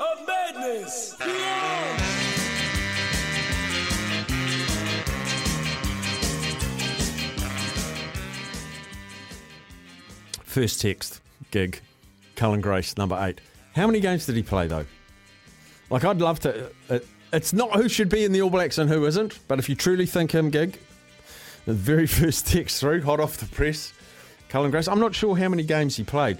[0.00, 1.14] of madness.
[10.44, 11.80] First text gig,
[12.34, 13.40] Cullen Grace, number eight.
[13.74, 14.86] How many games did he play though?
[15.90, 16.70] Like, I'd love to.
[16.88, 16.98] Uh,
[17.32, 19.74] it's not who should be in the All Blacks and who isn't, but if you
[19.74, 20.78] truly think him, gig,
[21.66, 23.92] the very first text through, hot off the press,
[24.48, 24.88] Cullen Grace.
[24.88, 26.38] I'm not sure how many games he played.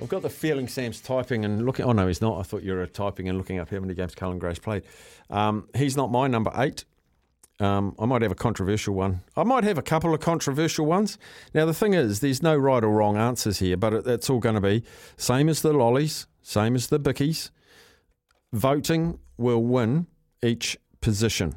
[0.00, 1.84] I've got the feeling Sam's typing and looking.
[1.84, 2.38] Oh no, he's not.
[2.38, 4.82] I thought you were typing and looking up how many games Cullen Grace played.
[5.28, 6.84] Um, he's not my number eight.
[7.60, 9.20] Um, I might have a controversial one.
[9.36, 11.18] I might have a couple of controversial ones.
[11.52, 14.38] Now the thing is, there's no right or wrong answers here, but it, it's all
[14.38, 14.82] going to be
[15.18, 17.50] same as the lollies, same as the bickies.
[18.54, 20.06] Voting will win
[20.42, 21.56] each position.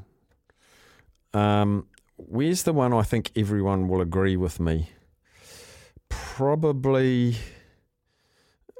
[1.33, 4.89] Um, where's the one I think everyone will agree with me?
[6.09, 7.37] Probably.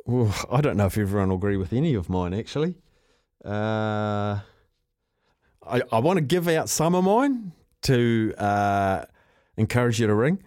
[0.10, 2.76] Ooh, I don't know if everyone will agree with any of mine, actually.
[3.44, 4.40] Uh,
[5.66, 9.06] I, I want to give out some of mine to uh,
[9.58, 10.44] encourage you to ring.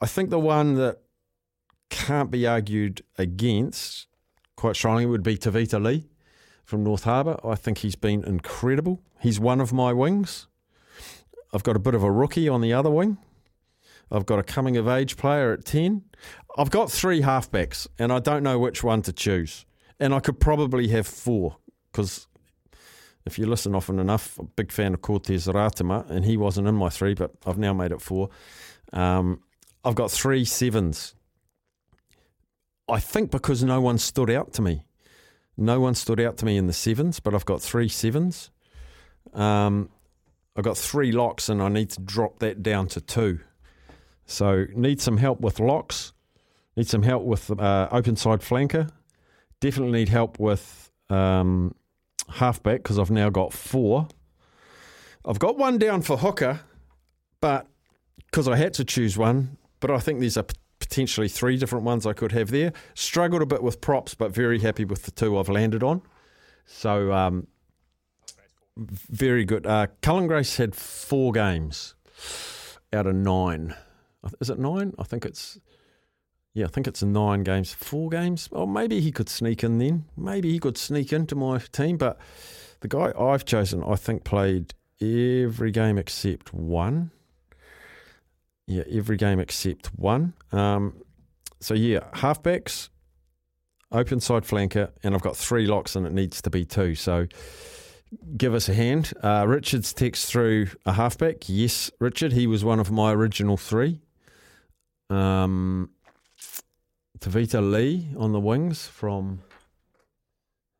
[0.00, 1.00] I think the one that
[1.90, 4.06] can't be argued against
[4.56, 6.08] quite strongly would be Tevita Li
[6.64, 7.38] from North Harbour.
[7.44, 9.02] I think he's been incredible.
[9.20, 10.46] He's one of my wings.
[11.52, 13.18] I've got a bit of a rookie on the other wing.
[14.10, 16.02] I've got a coming of age player at 10.
[16.58, 19.64] I've got three halfbacks, and I don't know which one to choose.
[20.00, 21.56] And I could probably have four
[21.92, 22.26] because
[23.24, 26.66] if you listen often enough, I'm a big fan of Cortez Ratima, and he wasn't
[26.66, 28.30] in my three, but I've now made it four.
[28.92, 29.40] Um,
[29.84, 31.14] I've got three sevens.
[32.88, 34.82] I think because no one stood out to me.
[35.56, 38.50] No one stood out to me in the sevens, but I've got three sevens.
[39.32, 39.90] Um,
[40.56, 43.38] I've got three locks, and I need to drop that down to two.
[44.26, 46.12] So need some help with locks.
[46.78, 48.88] Need some help with uh, open side flanker.
[49.58, 51.74] Definitely need help with um,
[52.28, 54.06] halfback because I've now got four.
[55.24, 56.60] I've got one down for hooker,
[57.40, 57.66] but
[58.26, 61.84] because I had to choose one, but I think there's a p- potentially three different
[61.84, 62.72] ones I could have there.
[62.94, 66.00] Struggled a bit with props, but very happy with the two I've landed on.
[66.64, 67.48] So um,
[68.76, 69.66] very good.
[69.66, 71.96] Uh, Cullen Grace had four games
[72.92, 73.74] out of nine.
[74.40, 74.94] Is it nine?
[74.96, 75.58] I think it's.
[76.54, 78.48] Yeah, I think it's nine games, four games.
[78.52, 80.06] Or maybe he could sneak in then.
[80.16, 81.96] Maybe he could sneak into my team.
[81.96, 82.18] But
[82.80, 87.10] the guy I've chosen, I think, played every game except one.
[88.66, 90.34] Yeah, every game except one.
[90.52, 91.02] Um,
[91.60, 92.88] so yeah, halfbacks,
[93.90, 96.94] open side flanker, and I've got three locks, and it needs to be two.
[96.94, 97.26] So
[98.36, 99.12] give us a hand.
[99.22, 101.48] Uh, Richard's text through a halfback.
[101.48, 104.00] Yes, Richard, he was one of my original three.
[105.10, 105.90] Um,
[107.20, 109.40] Tevita Li on the wings from.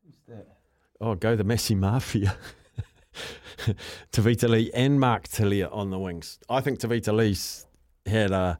[0.05, 0.47] Who's that?
[1.01, 2.35] Oh, go the Massey Mafia.
[4.11, 6.39] Tevita Li and Mark Telea on the wings.
[6.49, 7.65] I think Tevita Li's
[8.05, 8.57] had a,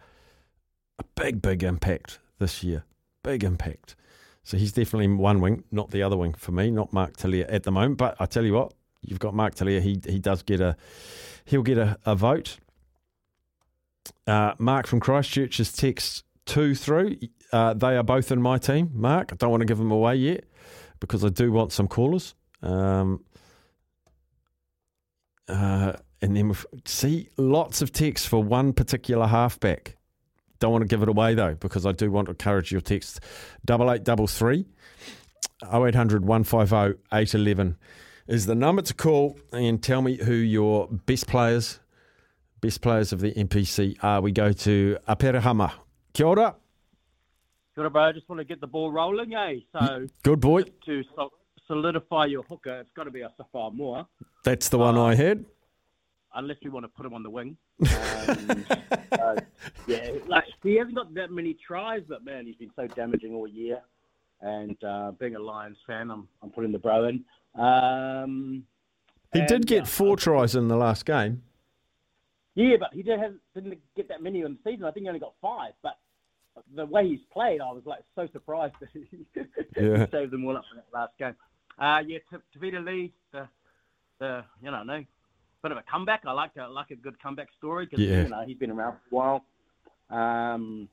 [0.98, 2.84] a big, big impact this year.
[3.24, 3.96] Big impact.
[4.44, 7.64] So he's definitely one wing, not the other wing for me, not Mark Telea at
[7.64, 7.98] the moment.
[7.98, 9.82] But I tell you what, you've got Mark Telea.
[9.82, 10.76] He he does get a
[11.46, 12.58] he'll get a, a vote.
[14.26, 17.16] Uh, Mark from Christchurch has text two through.
[17.54, 18.92] Uh, they are both in my team.
[18.94, 20.46] Mark, I don't want to give them away yet
[21.00, 22.36] because I do want some callers.
[22.62, 23.24] Um,
[25.48, 26.54] uh, and then
[26.86, 29.96] see lots of texts for one particular halfback.
[30.60, 33.22] Don't want to give it away though because I do want to encourage your text.
[33.64, 34.66] Double eight double three.
[35.64, 37.78] 0800 150 811
[38.28, 41.80] is the number to call and tell me who your best players,
[42.62, 44.22] best players of the NPC are.
[44.22, 45.72] We go to Aperahama.
[46.14, 46.56] Kia ora.
[47.76, 48.04] Kia ora, bro.
[48.04, 49.56] I just want to get the ball rolling, eh?
[49.74, 50.64] So Good boy.
[50.86, 51.34] to so-
[51.68, 54.08] solidify your hooker, it's got to be Asafo Aumua,
[54.44, 55.46] That's the one I had.
[56.34, 57.58] unless you want to put him on the wing.
[59.12, 59.38] Um,
[59.88, 63.48] Yeah, like he hasn't got that many tries, but man, he's been so damaging all
[63.48, 63.82] year.
[64.42, 67.26] And uh, being a Lions fan, I'm I'm putting the bro in.
[67.62, 68.64] Um,
[69.34, 71.42] He and, did get uh, four tries in the last game.
[72.60, 74.84] Yeah, but he did have, didn't get that many in the season.
[74.86, 75.72] I think he only got five.
[75.82, 75.98] But
[76.76, 79.06] the way he's played, I was like so surprised that he,
[79.82, 80.06] Yeah.
[80.12, 81.36] saved them all up for that last game.
[81.80, 82.18] Uh, yeah,
[82.54, 83.48] Tevita Li, the,
[84.20, 85.06] the you know, no,
[85.64, 86.24] bit of a comeback.
[86.26, 88.24] I like a, like a good comeback story because Yeah.
[88.24, 89.40] you know he's been around for a
[90.10, 90.54] while.
[90.54, 90.90] Um,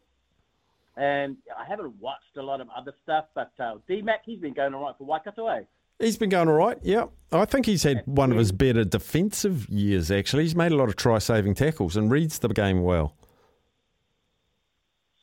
[0.97, 4.55] and I haven't watched a lot of other stuff, but uh, D Mac, he's been
[4.55, 5.63] going all right for Waikato, eh?
[5.99, 6.79] He's been going all right.
[6.83, 10.11] Yeah, I think he's had one of his better defensive years.
[10.11, 13.15] Actually, he's made a lot of try-saving tackles and reads the game well.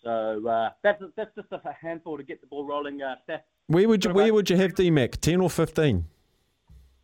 [0.04, 3.02] So uh, that's that's just a handful to get the ball rolling.
[3.02, 3.16] Uh.
[3.68, 5.22] Where would you Where would you have D Mac?
[5.22, 6.06] Ten or fifteen?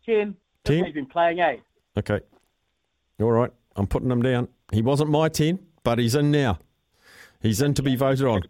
[0.04, 0.36] Ten.
[0.64, 0.84] Ten?
[0.84, 1.60] He's been playing, 8.
[1.98, 2.20] Okay.
[3.20, 3.50] All right.
[3.76, 4.48] I'm putting him down.
[4.72, 6.58] He wasn't my 10, but he's in now.
[7.40, 8.42] He's in to be voted on.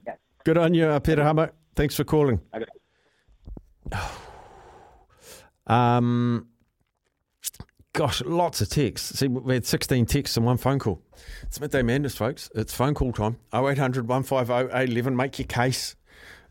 [0.44, 1.52] Good on you, uh, Peter Hummer.
[1.76, 2.40] Thanks for calling.
[2.55, 2.64] Okay.
[5.67, 6.49] Um,
[7.93, 9.19] gosh, lots of texts.
[9.19, 11.03] See, we had 16 texts and one phone call.
[11.43, 12.51] It's midday madness, folks.
[12.55, 13.39] It's phone call time.
[13.55, 15.17] 0800 150 811.
[15.17, 15.97] Make your case.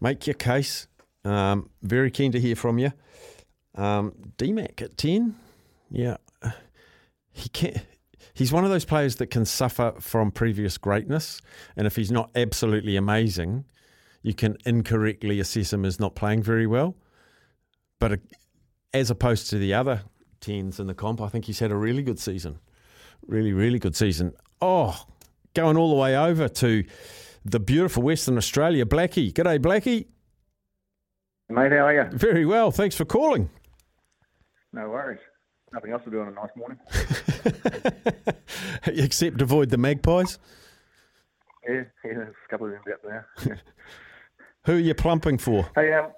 [0.02, 0.88] Make your case.
[1.26, 2.92] Um, very keen to hear from you.
[3.76, 5.36] Um, DMAC at 10.
[5.92, 6.18] Yeah.
[7.32, 7.78] He can't.
[8.34, 11.42] He's one of those players that can suffer from previous greatness.
[11.76, 13.66] And if he's not absolutely amazing,
[14.22, 16.96] you can incorrectly assess him as not playing very well.
[18.00, 18.18] But uh,
[18.94, 20.04] as opposed to the other
[20.42, 22.60] 10s in the comp, I think he's had a really good season.
[23.28, 24.34] Really, really good season.
[24.62, 25.06] Oh,
[25.54, 26.84] going all the way over to
[27.46, 28.86] the beautiful Western Australia.
[28.86, 29.32] Blackie.
[29.32, 30.08] G'day, Blackie.
[31.50, 32.04] Mate, how are you?
[32.12, 32.72] Very well.
[32.72, 33.50] Thanks for calling.
[34.72, 35.20] No worries.
[35.74, 36.80] Nothing else to do on a nice morning.
[38.86, 40.40] Except avoid the magpies.
[41.68, 43.28] Yeah, yeah, there's a couple of them out there.
[43.46, 43.56] Yeah.
[44.66, 45.70] Who are you plumping for?
[45.76, 46.12] hey, um,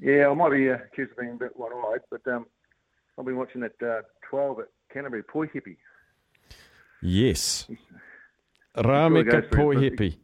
[0.00, 2.46] yeah, I might be uh, accused of being a bit one-eyed, but um,
[3.18, 5.76] I've been watching that uh, 12 at Canterbury, Poihipi.
[7.02, 7.66] Yes.
[9.50, 10.18] for it,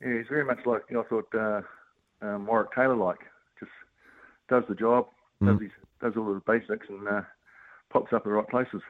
[0.00, 1.60] Yeah, he's very much like I thought uh,
[2.20, 3.20] um, Warwick Taylor-like.
[3.58, 3.70] Just
[4.48, 5.06] does the job,
[5.42, 5.70] does, his,
[6.00, 7.22] does all the basics, and uh,
[7.90, 8.82] pops up at the right places.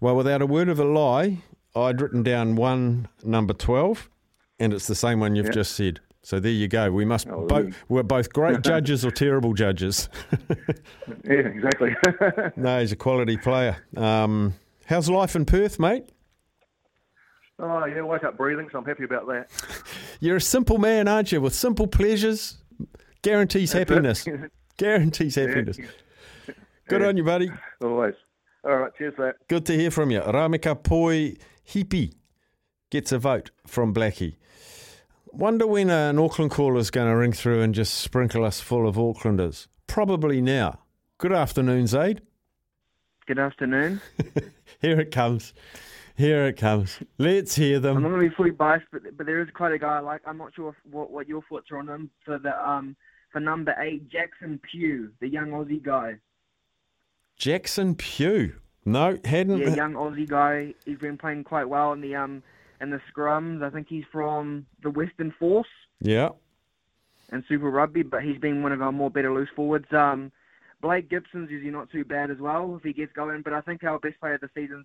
[0.00, 1.38] Well, without a word of a lie,
[1.74, 4.10] I'd written down one number 12,
[4.58, 5.52] and it's the same one you've Yeah.
[5.52, 6.00] just said.
[6.22, 6.90] So there you go.
[6.90, 10.08] We must oh, both we're both great judges or terrible judges.
[11.24, 11.94] Yeah, exactly.
[12.56, 13.76] no, he's a quality player.
[13.96, 14.54] Um,
[14.86, 16.08] how's life in Perth, mate?
[17.58, 19.50] oh, yeah, wake up breathing, so I'm happy about that.
[20.20, 21.40] You're a simple man, aren't you?
[21.40, 22.56] With simple pleasures,
[23.22, 24.26] guarantees That's happiness.
[24.78, 25.76] Guarantees happiness.
[26.88, 27.08] Good Yeah.
[27.08, 27.50] on you, buddy.
[27.82, 28.14] Always.
[28.64, 29.36] All right, cheers that.
[29.48, 30.20] Good to hear from you.
[30.20, 31.36] Ramika Poi
[31.68, 32.14] Hippie
[32.90, 34.36] gets a vote from Blackie.
[35.32, 38.88] Wonder when an Auckland caller is going to ring through and just sprinkle us full
[38.88, 39.68] of Aucklanders.
[39.86, 40.80] Probably now.
[41.18, 42.22] Good afternoon, Zaid.
[43.26, 44.00] Good afternoon.
[44.80, 45.52] Here it comes.
[46.16, 46.98] Here it comes.
[47.18, 47.96] Let's hear them.
[47.96, 50.00] I'm not going to be fully biased, but but there is quite a guy I
[50.00, 50.20] like.
[50.26, 52.96] I'm not sure what what your thoughts are on him for the um
[53.32, 56.16] for number eight Jackson Pugh, the young Aussie guy.
[57.36, 58.54] Jackson Pugh.
[58.84, 59.58] No, hadn't.
[59.58, 60.74] Yeah, young Aussie guy.
[60.84, 62.42] He's been playing quite well in the um
[62.80, 63.62] in the scrums.
[63.62, 65.68] I think he's from the Western Force
[66.00, 66.30] yeah.
[67.30, 69.92] and Super Rugby, but he's been one of our more better loose forwards.
[69.92, 70.32] Um,
[70.80, 73.84] Blake Gibson's usually not too bad as well if he gets going, but I think
[73.84, 74.84] our best player of the season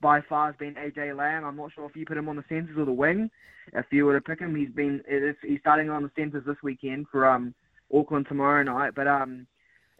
[0.00, 1.44] by far has been AJ Lam.
[1.44, 3.30] I'm not sure if you put him on the centres or the wing.
[3.72, 6.56] If you were to pick him, he's been it's, he's starting on the centres this
[6.62, 7.54] weekend for um
[7.94, 8.94] Auckland tomorrow night.
[8.96, 9.46] But um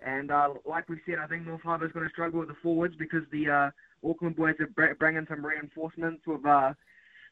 [0.02, 2.94] and uh, like we said, I think North Harbour's going to struggle with the forwards
[2.98, 6.72] because the uh, Auckland boys are br- bringing some reinforcements with uh,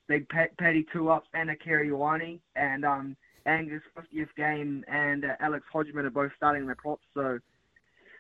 [0.08, 6.04] big Paddy Tuipulotu and Akira Ioane and um Angus 50th game and uh, Alex Hodgman
[6.04, 7.04] are both starting their props.
[7.14, 7.38] So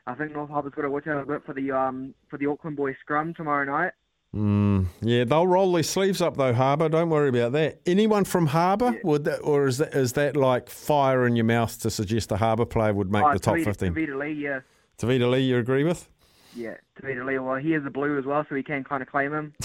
[0.06, 2.46] I think North Harbour's got to watch out a bit for the um for the
[2.46, 3.92] Auckland boys scrum tomorrow night.
[4.34, 6.88] Mm, yeah, they'll roll their sleeves up though, Harbour.
[6.88, 7.80] Don't worry about that.
[7.86, 11.78] Anyone from Harbour would that, or is that is that like fire in your mouth
[11.80, 13.94] to suggest a Harbour player would make oh, the top Tavita, fifteen?
[13.94, 14.60] Tevita Li, yeah,
[14.98, 16.08] Tevita Li, you agree with?
[16.54, 17.38] yeah, Tevita Li.
[17.38, 19.54] Well, he is a blue as well, so we can kind of claim him.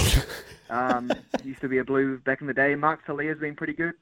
[0.69, 1.11] um,
[1.43, 2.75] used to be a blue back in the day.
[2.75, 3.93] Mark Telea's been pretty good.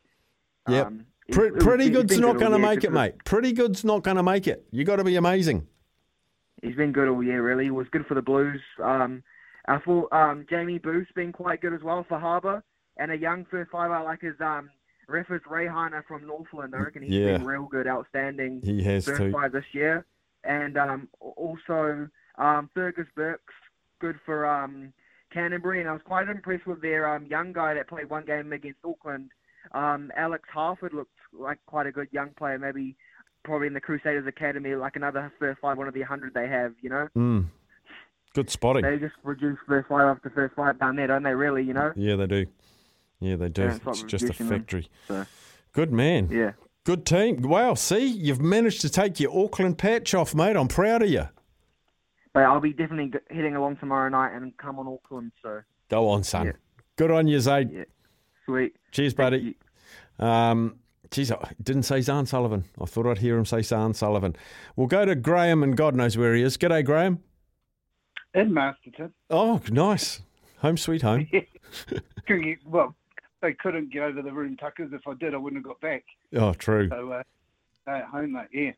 [0.68, 0.88] Yep.
[0.88, 3.16] Um, pretty good's not going to make it, mate.
[3.26, 4.66] Pretty good's not going to make it.
[4.72, 5.68] You got to be amazing.
[6.62, 7.66] He's been good all year, really.
[7.66, 8.62] He was good for the Blues.
[8.84, 9.24] Um,
[9.68, 12.64] I thought um, Jamie Booth's been quite good as well for Harbour.
[12.98, 14.70] And a young first five I like is um,
[15.10, 16.76] Rivez Reihana from Northland.
[16.76, 17.38] I reckon he's Yeah.
[17.38, 19.32] been real good, outstanding He has first too.
[19.32, 20.06] five this year.
[20.44, 23.54] And um, also um, Fergus Burke's
[24.00, 24.94] good for um,
[25.32, 28.52] Canterbury, and I was quite impressed with their um, young guy that played one game
[28.54, 29.32] against Auckland.
[29.74, 32.96] Um, Alex Harford looked like quite a good young player, maybe
[33.44, 36.74] probably in the Crusaders Academy, like another first five, one of the hundred they have,
[36.82, 37.08] you know.
[37.16, 37.46] Mm.
[38.34, 38.84] Good spotting.
[38.84, 41.34] They just reduce first five after first five down there, don't they?
[41.34, 41.92] Really, you know.
[41.96, 42.46] Yeah, they do.
[43.20, 43.64] Yeah, they do.
[43.64, 44.90] Yeah, it's it's just a reducing them, factory.
[45.08, 45.26] so.
[45.74, 46.30] Good man.
[46.32, 46.52] Yeah.
[46.84, 47.42] Good team.
[47.42, 50.56] Wow, see, you've managed to take your Auckland patch off, mate.
[50.56, 51.30] I'm proud of you.
[52.34, 55.32] But I'll be definitely heading along tomorrow night and come on Auckland.
[55.44, 56.46] So Go on, son.
[56.48, 56.52] Yeah.
[56.98, 57.72] Good on you, Zaid.
[57.72, 57.84] yeah,
[58.46, 58.76] sweet.
[58.92, 59.58] Cheers, buddy.
[60.20, 60.76] Um,
[61.10, 62.66] geez, I didn't say Zarn Sullivan.
[62.80, 64.36] I thought I'd hear him say Zarn Sullivan.
[64.76, 66.58] We'll go to Graham, and God knows where he is.
[66.58, 67.20] G'day, Graham.
[68.34, 69.14] in Masterton.
[69.30, 70.22] Oh, nice.
[70.60, 71.28] Home sweet home.
[72.66, 72.96] Well,
[73.42, 74.92] they couldn't get over the room tuckers.
[74.94, 76.06] If I did, I wouldn't have got back.
[76.34, 76.88] Oh, true.
[76.90, 77.24] So uh,
[77.88, 78.72] at home, mate, yeah.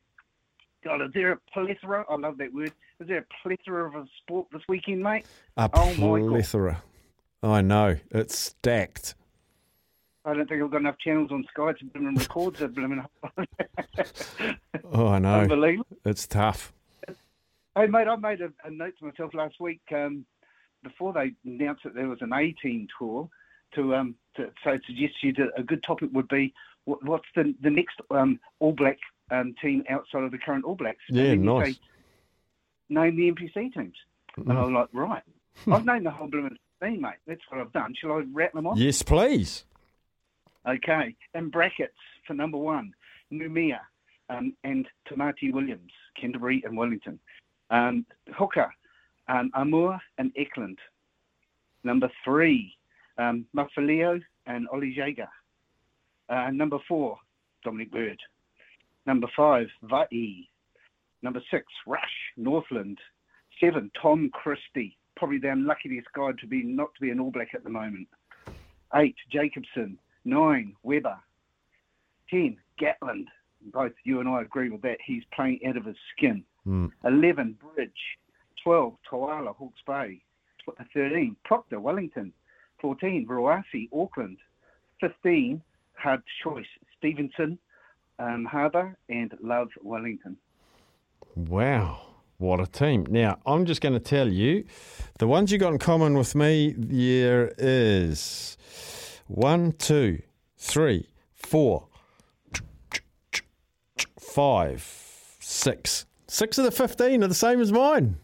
[0.84, 2.06] God, is there a plethora?
[2.10, 2.72] I love that word.
[3.00, 5.26] Is there a plethora of a sport this weekend, mate?
[5.58, 6.84] A Oh, plethora.
[7.42, 7.98] I know.
[8.12, 9.16] It's stacked.
[10.26, 13.04] I don't think I've got enough channels on Sky to blooming record the blooming.
[14.92, 15.42] Oh, I know.
[15.42, 15.88] Unbelievable.
[16.06, 16.72] It's tough.
[17.76, 20.26] Hey, mate, I made a, a note to myself last week um,
[20.84, 23.28] before they announced that there was an 18 tour
[23.76, 26.54] to um to, so suggest you that a good topic would be
[26.86, 29.00] what, what's the the next um, All Black
[29.32, 31.00] um, team outside of the current All Blacks?
[31.10, 31.76] Yeah, nice.
[31.76, 31.80] say,
[32.90, 33.96] name the NPC teams.
[34.38, 35.24] And I was like, right,
[35.72, 37.14] I've named the whole blooming team, mate.
[37.28, 37.94] That's what I've done.
[38.00, 38.78] Shall I rattle them off?
[38.78, 39.66] Yes, please.
[40.68, 41.16] Okay.
[41.34, 42.94] In brackets for number one,
[43.32, 43.80] Numia
[44.30, 47.20] um, and Tamaiti Williams, Canterbury and Wellington.
[47.70, 48.72] Um, hooker,
[49.28, 50.80] um, Aumua and Eklund.
[51.84, 52.76] Number three,
[53.18, 55.30] um, Mafileo and Oli Jager.
[56.30, 57.18] Uh, number four,
[57.64, 58.20] Dominic Bird.
[59.06, 60.48] Number five, Vai.
[61.22, 62.02] Number six, Rush,
[62.38, 62.98] Northland.
[63.60, 64.98] Seven, Tom Christie.
[65.16, 68.08] Probably the unluckiest guy to be not to be an All Black at the moment.
[68.96, 69.98] Eight, Jacobson.
[70.26, 71.18] Nine, Weber.
[72.30, 73.26] Ten, Gatland.
[73.74, 74.98] Both you and I agree with that.
[75.06, 76.44] He's playing out of his skin.
[76.68, 76.92] Mm.
[77.06, 77.92] 11, Bridge.
[78.64, 80.22] 12, Toala, Hawke's Bay.
[80.94, 82.34] 13, Proctor, Wellington.
[82.82, 84.38] 14, Rayasi, Auckland.
[85.00, 85.62] 15,
[85.96, 86.66] hard choice,
[86.98, 87.58] Stevenson,
[88.20, 90.38] um, Harbour, and Love, Wellington.
[91.36, 92.02] Wow.
[92.38, 93.06] What a team.
[93.10, 94.66] Now, I'm just going to tell you
[95.20, 98.58] the ones you got in common with me there is
[99.28, 100.22] one, two,
[100.58, 101.88] three, four,
[104.20, 106.06] five, six.
[106.28, 108.18] Six of the 15 are the same as mine.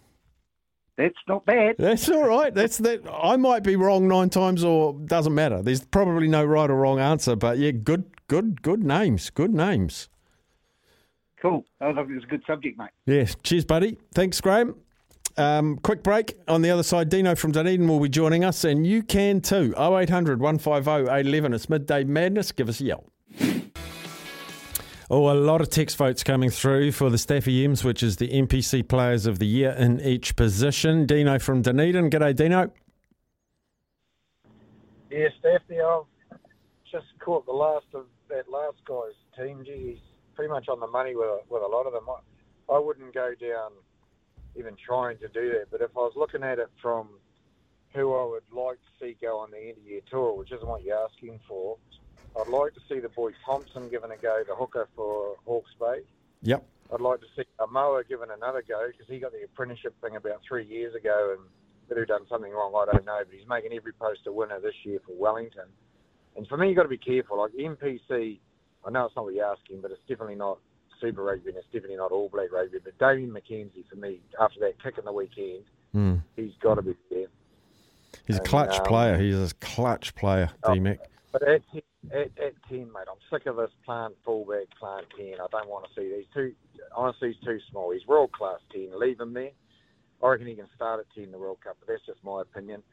[0.97, 1.75] That's not bad.
[1.77, 2.53] That's all right.
[2.53, 3.01] That's that.
[3.09, 5.61] I might be wrong nine times, or doesn't matter.
[5.61, 9.29] There's probably no right or wrong answer, but yeah, good, good, good names.
[9.29, 10.07] Good names.
[11.41, 11.65] Cool.
[11.81, 12.91] I thought it was a good subject, mate.
[13.05, 13.35] Yes.
[13.43, 13.97] Cheers, buddy.
[14.13, 14.75] Thanks, Graham.
[15.35, 16.37] Um, quick break.
[16.47, 19.73] On the other side, Dino from Dunedin will be joining us, and you can too.
[19.77, 21.53] 0800 150 811.
[21.53, 22.51] It's midday madness.
[22.51, 23.05] Give us a yell.
[25.11, 28.27] Oh, a lot of text votes coming through for the Staffy M's, which is the
[28.27, 31.07] NPC Players of the Year in each position.
[31.07, 32.11] Dino from Dunedin.
[32.11, 32.71] G'day, Dino.
[35.09, 36.03] Yeah, Staffy, I've
[36.91, 39.63] just caught the last of that last guy's team.
[39.65, 39.99] Gee, he's
[40.35, 42.05] pretty much on the money with a, with a lot of them.
[42.09, 43.71] I, I wouldn't go down
[44.55, 47.09] even trying to do that, but if I was looking at it from
[47.93, 50.67] who I would like to see go on the end of year tour, which isn't
[50.67, 51.77] what you're asking for,
[52.39, 56.01] I'd like to see the boy Thompson given a go, the hooker for Hawke's Bay.
[56.43, 56.63] Yep.
[56.93, 60.41] I'd like to see Aumua given another go because he got the apprenticeship thing about
[60.47, 61.47] three years ago and
[61.87, 63.19] whether he done something wrong, I don't know.
[63.25, 65.65] But he's making every post a winner this year for Wellington.
[66.39, 67.37] And for me, you've got to be careful.
[67.39, 68.39] Like NPC,
[68.85, 70.57] I know it's not what you're asking, but it's definitely not
[71.01, 72.77] Super Rugby and it's definitely not All Black Rugby.
[72.81, 76.21] But Damian McKenzie, for me, after that kick in the weekend, Mm.
[76.35, 77.25] he's got to be there.
[78.27, 79.17] He's a clutch um, player.
[79.17, 80.73] He's a clutch player, Oh.
[80.75, 80.99] D Mick.
[81.33, 81.61] But at,
[82.11, 85.33] at, at 10, mate, I'm sick of this plant fullback, plant 10.
[85.43, 86.53] I don't want to see these two.
[86.95, 87.91] Honestly, he's too small.
[87.91, 88.97] He's world class 10.
[88.97, 89.49] Leave him there.
[90.23, 92.41] I reckon he can start at 10 in the World Cup, but that's just my
[92.43, 92.83] opinion.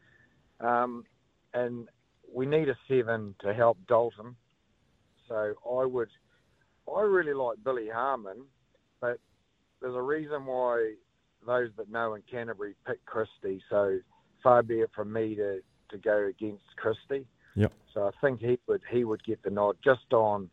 [0.61, 1.05] Um,
[1.55, 1.87] and
[2.33, 4.37] we need a seven to help Dalton.
[5.29, 6.09] So I would,
[6.95, 8.45] I really like Billy Harmon,
[9.01, 9.19] but
[9.81, 10.95] there's a reason why
[11.47, 13.63] those that know in Canterbury pick Christie.
[13.71, 13.99] So
[14.43, 17.27] far be it from me to, to go against Christie.
[17.57, 17.73] Yep.
[17.95, 20.51] So I think he would he would get the nod just on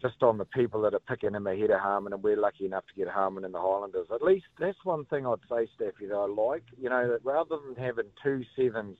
[0.00, 2.84] just on the people that are picking him ahead of Harmon, and we're lucky enough
[2.86, 4.06] to get Harmon in the Highlanders.
[4.14, 6.62] At least that's one thing I'd say, Staffy, that I like.
[6.80, 8.96] You know, that rather than having two sevens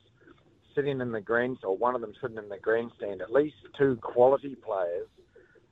[0.79, 3.97] sitting in the grand or one of them sitting in the grandstand, at least two
[4.01, 5.09] quality players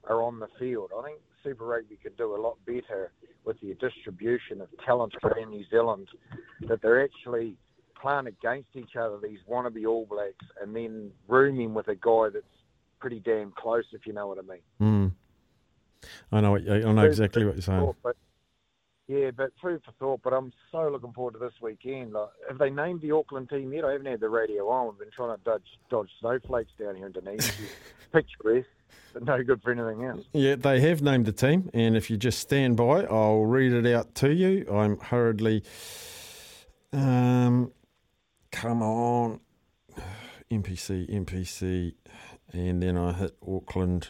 [0.09, 0.91] are on the field.
[0.99, 3.13] I think Super Rugby could do a lot better
[3.45, 6.09] with the distribution of talent around New Zealand.
[6.63, 7.57] That they're actually
[8.01, 12.45] playing against each other, these wannabe All Blacks, and then rooming with a guy that's
[12.99, 14.63] pretty damn close, if you know what I mean.
[14.83, 15.13] Mm.
[16.33, 16.53] I know.
[16.53, 17.95] What, I know exactly what you're saying.
[18.03, 18.17] but,
[19.09, 20.21] yeah, but food for thought.
[20.23, 22.13] But I'm so looking forward to this weekend.
[22.13, 23.85] Like, have they named the Auckland team yet?
[23.85, 24.89] I haven't had the radio on.
[24.89, 27.47] We've been trying to dodge, dodge snowflakes down here in Dunedin.
[28.13, 28.69] Picturesque,
[29.13, 30.25] but no good for anything else.
[30.33, 33.87] Yeah, they have named the team, and if you just stand by, I'll read it
[33.95, 34.67] out to you.
[34.73, 35.63] I'm hurriedly.
[36.93, 37.73] Um,
[38.51, 39.41] come on,
[40.51, 41.95] NPC, NPC,
[42.53, 44.09] and then I hit Auckland.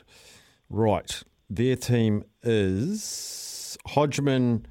[0.70, 4.66] Right, their team is Hodgman,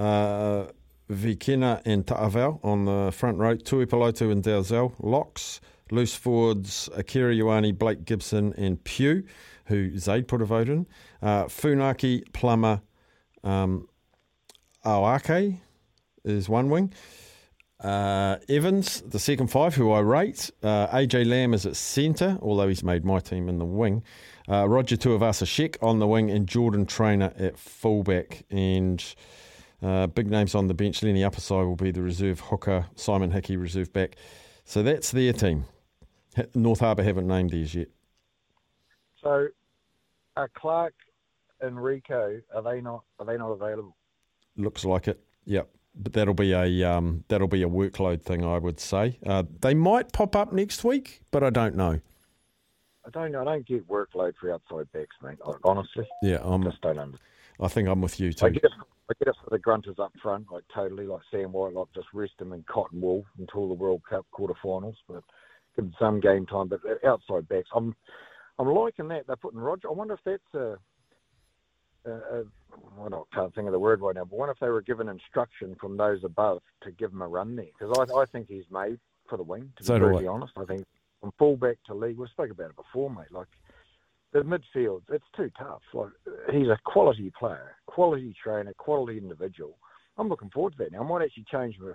[0.00, 0.66] uh,
[1.10, 3.56] Vikena, and Ta'avao on the front row.
[3.56, 5.60] Tuipulotu and Dalzell, locks.
[5.92, 9.24] Loose forwards, Akira Ioane, Blake Gibson, and Pugh,
[9.66, 10.86] who Zaid put a vote in.
[11.20, 12.80] Uh, Funaki, Plummer,
[13.42, 13.88] um,
[14.84, 15.56] Awake
[16.24, 16.92] is one wing.
[17.80, 20.50] Uh, Evans, the second five, who I rate.
[20.62, 24.04] Uh, AJ Lam is at centre, although he's made my team in the wing.
[24.48, 28.44] Uh, Roger Tuivasa Sheck on the wing, and Jordan Trainor at fullback.
[28.50, 29.02] And
[29.82, 31.02] uh, big names on the bench.
[31.02, 34.16] Leni Apisai will be the reserve hooker, Simon Hickey, reserve back.
[34.64, 35.64] So that's their team.
[36.54, 37.88] North Harbour haven't named theirs yet.
[39.22, 39.48] So,
[40.36, 40.94] are Clarke
[41.60, 43.96] and Rieko are they not are they not available?
[44.56, 45.20] Looks like it.
[45.44, 45.68] Yep.
[45.96, 49.18] But that'll be a um, that'll be a workload thing, I would say.
[49.26, 52.00] Uh, they might pop up next week, but I don't know.
[53.04, 55.38] I don't I don't get workload for outside backs, mate.
[55.64, 56.62] Honestly, Yeah, I'm.
[56.62, 57.18] just don't understand.
[57.60, 58.46] I think I'm with you too.
[58.46, 58.70] I get it.
[59.10, 62.32] I get it for the grunters up front, like totally, like Sam Whitelock, just rest
[62.38, 65.24] them in cotton wool until the World Cup quarterfinals, but
[65.74, 66.68] give them some game time.
[66.68, 67.94] But outside backs, I'm,
[68.58, 69.88] I'm liking that they're putting Roger.
[69.88, 70.78] I wonder if that's a,
[72.08, 72.44] a, a
[72.96, 75.08] well, I can't think of the word right now, but wonder if they were given
[75.08, 78.64] instruction from those above to give him a run there because I, I think he's
[78.70, 79.72] made for the wing.
[79.78, 80.86] To So be brutally honest, I think
[81.20, 83.32] from fullback to league, we spoke about it before, mate.
[83.32, 83.48] Like
[84.32, 85.82] the midfield, it's too tough.
[85.92, 86.10] Like
[86.52, 89.78] he's a quality player, quality trainer, quality individual.
[90.18, 90.92] I'm looking forward to that.
[90.92, 91.92] Now I might actually change my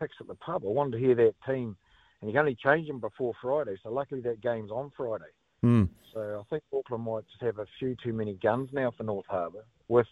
[0.00, 0.62] picks at the pub.
[0.64, 1.76] I wanted to hear that team,
[2.20, 3.76] and you can only change them before Friday.
[3.82, 5.32] So luckily that game's on Friday.
[5.62, 5.84] Hmm.
[6.12, 9.26] So I think Auckland might just have a few too many guns now for North
[9.28, 9.64] Harbour.
[9.88, 10.06] With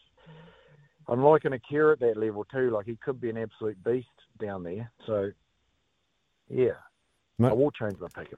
[1.09, 2.71] I'm liking Akira at that level too.
[2.71, 4.91] Like he could be an absolute beast down there.
[5.07, 5.31] So
[6.49, 6.73] yeah,
[7.39, 7.51] Mate.
[7.51, 8.35] I will change my pick.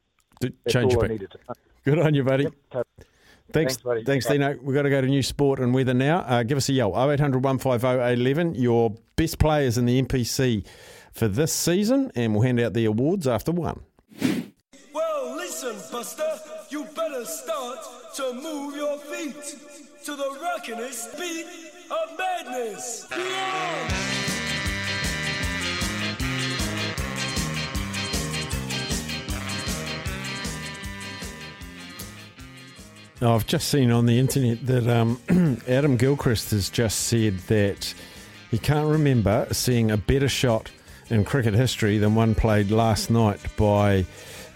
[0.69, 1.11] Change your pick.
[1.11, 1.55] needed to.
[1.85, 2.45] Good on you, buddy.
[2.45, 2.87] Yep,
[3.53, 4.05] Thanks, Thanks, buddy.
[4.05, 4.57] Thanks, Dino.
[4.63, 6.19] We've got to go to new sport and weather now.
[6.21, 8.55] Uh, give us a yell 0800 150 811.
[8.55, 10.67] Your best players in the NPC
[11.13, 13.81] for this season, and we'll hand out the awards after one.
[14.93, 16.39] Well, listen, Buster,
[16.71, 17.79] you better start
[18.17, 19.35] to move your feet
[20.05, 21.47] to the rockin'est beat
[21.91, 23.07] of madness.
[23.11, 24.14] Yeah!
[33.23, 35.21] I've just seen on the internet that um,
[35.69, 37.95] Adam Gilchrist has just said that
[38.51, 40.71] he can't remember seeing a better shot
[41.11, 44.05] in cricket history than one played last night by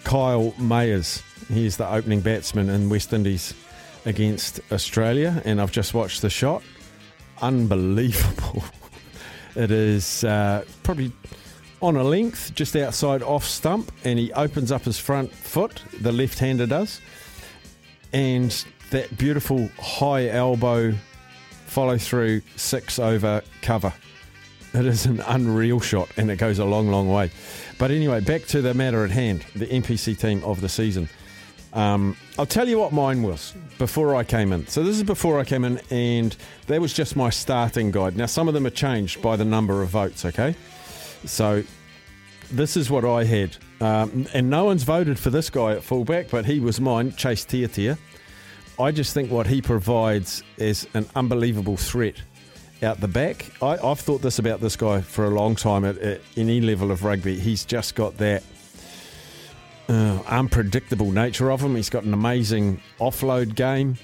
[0.03, 1.23] Kyle Mayers.
[1.47, 3.53] He's the opening batsman in West Indies
[4.05, 6.61] against Australia, and I've just watched the shot.
[7.41, 8.63] Unbelievable.
[9.55, 11.11] It is uh, probably
[11.81, 16.11] on a length, just outside off stump, and he opens up his front foot, the
[16.11, 17.01] left hander does
[18.13, 20.93] and that beautiful high elbow
[21.65, 23.93] follow through six over cover.
[24.73, 27.31] It is an unreal shot and it goes a long, long way.
[27.77, 31.09] But anyway, back to the matter at hand the NPC team of the season.
[31.73, 34.65] Um, I'll tell you what mine was before I came in.
[34.67, 38.17] So, this is before I came in, and that was just my starting guide.
[38.17, 40.55] Now, some of them are changed by the number of votes, okay?
[41.25, 41.63] So,
[42.51, 43.57] this is what I had.
[43.81, 47.45] Um, and no one's voted for this guy at fullback, but he was mine, Chase
[47.45, 47.97] Tiatia.
[48.79, 52.15] I just think what he provides is an unbelievable threat
[52.81, 53.51] out the back.
[53.61, 56.91] I, I've thought this about this guy for a long time at, at any level
[56.91, 57.37] of rugby.
[57.37, 58.43] He's just got that
[59.89, 61.75] uh, unpredictable nature of him.
[61.75, 63.97] He's got an amazing offload game,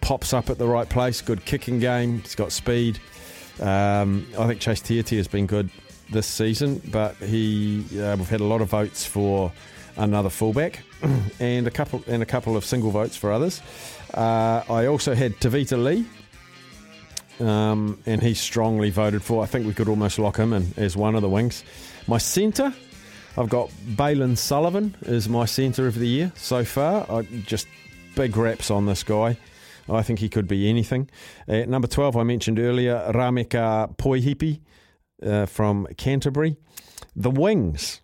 [0.00, 2.20] pops up at the right place, good kicking game.
[2.20, 3.00] He's got speed.
[3.58, 5.70] Um, I think Chase Tiatia has been good
[6.10, 9.52] this season, but he uh, we've had a lot of votes for
[9.96, 10.82] another fullback
[11.40, 13.60] and a couple and a couple of single votes for others.
[14.14, 16.04] Uh, I also had Tevita Li,
[17.46, 19.42] um, and he strongly voted for.
[19.42, 21.64] I think we could almost lock him in as one of the wings.
[22.06, 22.74] My centre,
[23.36, 27.06] I've got Bailyn Sullivan is my centre of the year so far.
[27.10, 27.68] I just
[28.14, 29.36] big raps on this guy.
[29.88, 31.08] I think he could be anything.
[31.48, 34.60] At number 12, I mentioned earlier, Rameka Poihipi
[35.22, 36.56] uh, from Canterbury.
[37.16, 38.00] The Wings.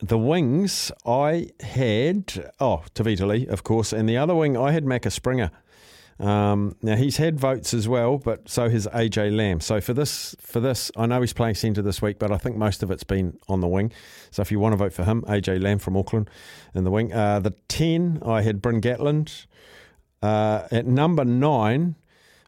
[0.00, 4.84] the wings, I had, oh, Tevita Li, of course, and the other wing, I had
[4.84, 5.50] Macca Springer.
[6.18, 9.60] Um, now he's had votes as well, but so has AJ Lam.
[9.60, 12.56] So for this, for this, I know he's playing centre this week, but I think
[12.56, 13.92] most of it's been on the wing.
[14.30, 16.30] So if you want to vote for him, AJ Lam from Auckland
[16.74, 17.12] in the wing.
[17.12, 19.46] Uh, the ten, I had Bryn Gatland.
[20.22, 21.96] Uh, at number nine,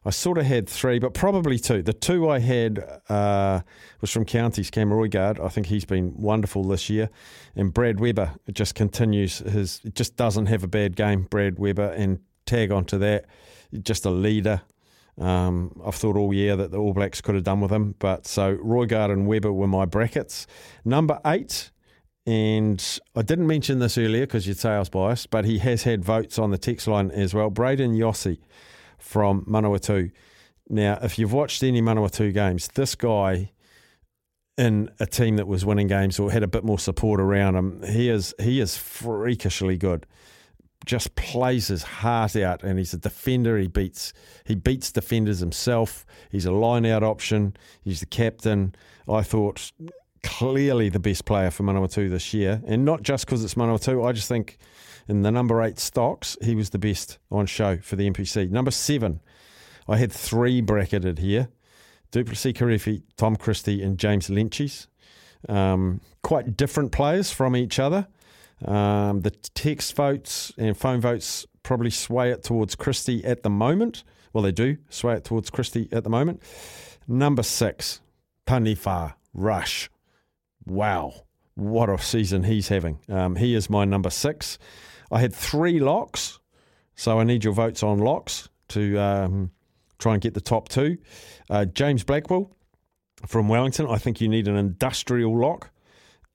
[0.09, 1.83] I sort of had three, but probably two.
[1.83, 3.61] The two I had uh,
[4.01, 5.39] was from Counties, Cam Roigard.
[5.39, 7.11] I think he's been wonderful this year.
[7.55, 11.91] And Brad Weber just continues his, just doesn't have a bad game, Brad Weber.
[11.91, 13.27] And tag onto that,
[13.83, 14.63] just a leader.
[15.19, 17.93] Um, I've thought all year that the All Blacks could have done with him.
[17.99, 20.47] But so Roigard and Weber were my brackets.
[20.83, 21.69] Number eight,
[22.25, 22.83] and
[23.15, 26.03] I didn't mention this earlier because you'd say I was biased, but he has had
[26.03, 27.51] votes on the text line as well.
[27.51, 28.39] Brayden Iose
[28.99, 30.11] from Manawatu.
[30.69, 33.51] Now, if you've watched any Manawatu games, this guy
[34.57, 37.81] in a team that was winning games or had a bit more support around him,
[37.83, 40.05] he is he is freakishly good.
[40.85, 43.57] Just plays his heart out, and he's a defender.
[43.57, 44.13] He beats
[44.45, 46.05] he beats defenders himself.
[46.31, 47.55] He's a line out option.
[47.81, 48.75] He's the captain.
[49.07, 49.71] I thought
[50.23, 54.05] clearly the best player for Manawatu this year, and not just because it's Manawatu.
[54.05, 54.57] I just think
[55.07, 58.49] in the number eight stocks, he was the best on show for the NPC.
[58.49, 59.21] Number seven,
[59.87, 61.49] I had three bracketed here
[62.11, 64.87] Duplessis Kirifi, Tom Christie, and James Lynches.
[65.47, 68.07] Um, quite different players from each other.
[68.65, 74.03] Um, the text votes and phone votes probably sway it towards Christie at the moment.
[74.33, 76.41] Well, they do sway it towards Christie at the moment.
[77.07, 78.01] Number six,
[78.45, 79.89] Taniwha Rush.
[80.69, 82.99] Wow, what a season he's having.
[83.09, 84.59] Um, he is my number six.
[85.11, 86.39] I had three locks,
[86.95, 89.51] so I need your votes on locks to um,
[89.97, 90.97] try and get the top two.
[91.49, 92.55] Uh, James Blackwell
[93.25, 95.71] from Wellington, I think you need an industrial lock.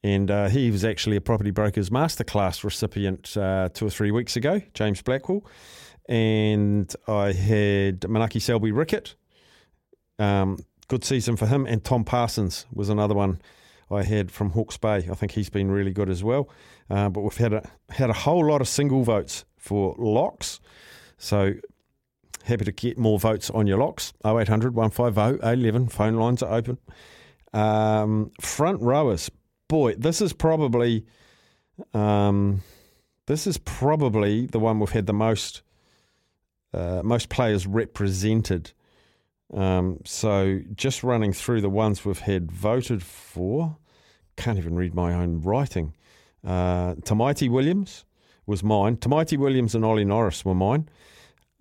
[0.02, 4.36] And uh, he was actually a Property Brokers Masterclass recipient uh, two or three weeks
[4.36, 5.46] ago, James Blackwell.
[6.08, 9.14] And I had Manaaki Selby Rickit.
[10.18, 11.64] Um, good season for him.
[11.64, 13.40] And Tom Parsons was another one
[13.90, 15.08] I had from Hawke's Bay.
[15.10, 16.48] I think he's been really good as well.
[16.90, 20.60] Uh, but we've had a had a whole lot of single votes for locks.
[21.16, 21.54] So
[22.44, 24.12] happy to get more votes on your locks.
[24.24, 25.88] 0800 150 11.
[25.88, 26.78] Phone lines are open.
[27.52, 29.30] Um, front rowers.
[29.68, 31.06] Boy, this is probably
[31.92, 32.62] um,
[33.26, 35.62] this is probably the one we've had the most
[36.72, 38.72] uh, most players represented.
[39.54, 43.76] Um, so just running through the ones we've had voted for,
[44.36, 45.94] can't even read my own writing.
[46.44, 48.04] Uh, Tamaiti Williams
[48.46, 48.96] was mine.
[48.96, 50.88] Tamaiti Williams and Ollie Norris were mine.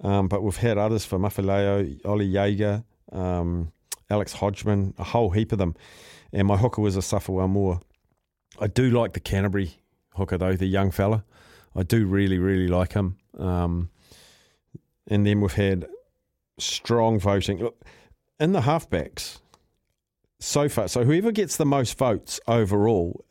[0.01, 3.71] Um, but we've had others for Mafileo, Ollie Jager, um,
[4.10, 5.75] Alex Hodgman, a whole heap of them.
[6.34, 7.82] And my hooker was Asafo Aumua.
[8.60, 9.75] I do like the Canterbury
[10.15, 11.23] hooker, though, the young fella.
[11.75, 13.17] I do really, really like him.
[13.38, 13.89] Um,
[15.08, 15.88] and then we've had
[16.58, 17.60] strong voting.
[17.60, 17.82] Look,
[18.39, 19.39] in the halfbacks,
[20.39, 23.26] so far, so whoever gets the most votes overall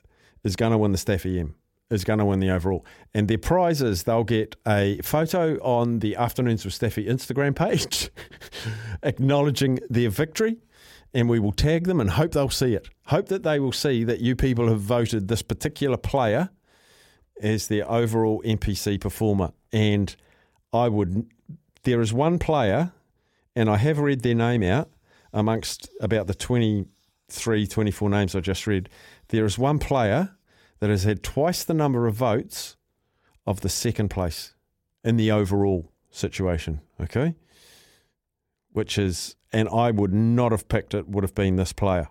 [0.44, 1.54] is going to win the Staffy M,
[1.90, 2.84] is going to win the overall.
[3.12, 8.10] And their prizes, they'll get a photo on the Afternoons with Staffy Instagram page
[9.02, 10.56] acknowledging their victory.
[11.14, 12.88] And we will tag them and hope they'll see it.
[13.06, 16.48] Hope that they will see that you people have voted this particular player
[17.42, 19.52] as their overall NPC performer.
[19.72, 20.16] And
[20.72, 21.26] I would,
[21.82, 22.92] there is one player,
[23.54, 24.90] and I have read their name out
[25.32, 28.88] amongst about the 23, 24 names I just read
[29.28, 30.36] there is one player
[30.80, 32.76] that has had twice the number of votes
[33.46, 34.54] of the second place
[35.04, 36.80] in the overall situation.
[37.00, 37.34] Okay.
[38.72, 42.08] Which is, and I would not have picked it, would have been this player.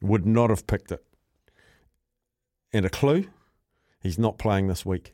[0.00, 1.04] Would not have picked it.
[2.72, 3.28] And a clue,
[4.00, 5.13] he's not playing this week.